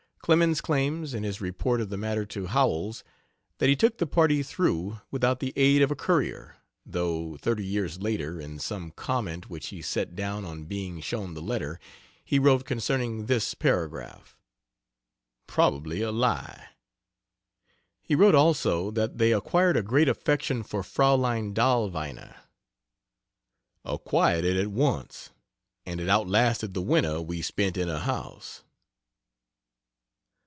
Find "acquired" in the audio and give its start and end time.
19.33-19.75, 23.83-24.45